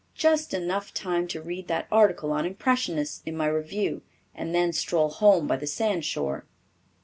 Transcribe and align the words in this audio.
"Just 0.15 0.51
enough 0.55 0.95
time 0.95 1.27
to 1.27 1.43
read 1.43 1.67
that 1.67 1.85
article 1.91 2.31
on 2.31 2.43
impressionists 2.43 3.21
in 3.23 3.37
my 3.37 3.45
review 3.45 4.01
and 4.33 4.51
then 4.55 4.73
stroll 4.73 5.11
home 5.11 5.45
by 5.45 5.57
the 5.57 5.67
sandshore." 5.67 6.45